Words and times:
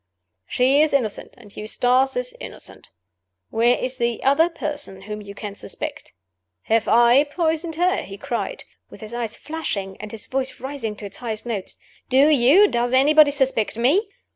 She 0.47 0.81
is 0.81 0.93
innocent, 0.93 1.35
and 1.37 1.55
Eustace 1.55 2.15
is 2.17 2.35
innocent. 2.39 2.89
Where 3.51 3.75
is 3.77 3.97
the 3.97 4.23
other 4.23 4.49
person 4.49 5.03
whom 5.03 5.21
you 5.21 5.35
can 5.35 5.53
suspect? 5.53 6.11
Have 6.63 6.87
I 6.87 7.23
poisoned 7.25 7.75
her?" 7.75 7.97
he 8.01 8.17
cried, 8.17 8.63
with 8.89 9.01
his 9.01 9.13
eyes 9.13 9.35
flashing, 9.35 9.97
and 9.99 10.11
his 10.11 10.25
voice 10.25 10.59
rising 10.59 10.95
to 10.95 11.05
its 11.05 11.17
highest 11.17 11.45
notes. 11.45 11.77
"Do 12.09 12.29
you, 12.29 12.67
does 12.67 12.95
anybody, 12.95 13.29
suspect 13.29 13.77
Me? 13.77 14.09